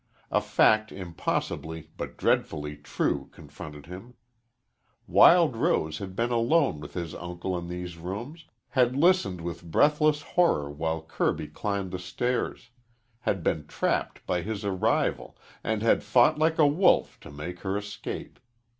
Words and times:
A 0.31 0.41
fact 0.41 0.91
impossibly 0.91 1.91
but 1.95 2.17
dreadfully 2.17 2.75
true 2.75 3.27
confronted 3.31 3.85
him. 3.85 4.15
Wild 5.05 5.55
Rose 5.55 5.99
had 5.99 6.15
been 6.15 6.31
alone 6.31 6.79
with 6.79 6.95
his 6.95 7.13
uncle 7.13 7.55
in 7.55 7.67
these 7.67 7.97
rooms, 7.99 8.45
had 8.69 8.95
listened 8.95 9.41
with 9.41 9.69
breathless 9.69 10.23
horror 10.23 10.71
while 10.71 11.03
Kirby 11.03 11.49
climbed 11.49 11.91
the 11.91 11.99
stairs, 11.99 12.71
had 13.19 13.43
been 13.43 13.67
trapped 13.67 14.25
by 14.25 14.41
his 14.41 14.65
arrival, 14.65 15.37
and 15.63 15.83
had 15.83 16.01
fought 16.01 16.39
like 16.39 16.57
a 16.57 16.65
wolf 16.65 17.19
to 17.19 17.29
make 17.29 17.59
her 17.59 17.77
escape. 17.77 18.39